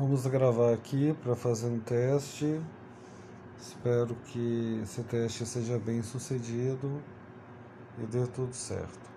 [0.00, 2.60] Vamos gravar aqui para fazer um teste.
[3.60, 7.02] Espero que esse teste seja bem sucedido
[8.00, 9.00] e dê tudo certo.